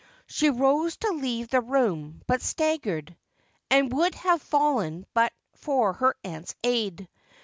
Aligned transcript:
She 0.25 0.49
rose 0.49 0.97
to 0.97 1.11
leave 1.11 1.49
the 1.49 1.61
room, 1.61 2.23
but 2.25 2.41
staggered, 2.41 3.15
and 3.69 3.93
would 3.93 4.15
have 4.15 4.41
fallen 4.41 5.05
but 5.13 5.31
for 5.53 5.93
her 5.93 6.15
aunt's 6.23 6.55
aid. 6.63 7.07